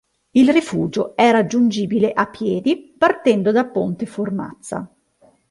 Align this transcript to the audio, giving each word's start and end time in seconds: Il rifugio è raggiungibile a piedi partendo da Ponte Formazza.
Il 0.31 0.51
rifugio 0.51 1.15
è 1.15 1.29
raggiungibile 1.29 2.11
a 2.11 2.25
piedi 2.25 2.95
partendo 2.97 3.51
da 3.51 3.67
Ponte 3.67 4.07
Formazza. 4.07 4.91